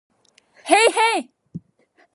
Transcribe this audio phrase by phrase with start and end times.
[0.63, 1.31] へいへい